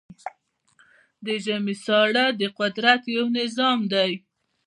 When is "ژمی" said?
1.43-1.75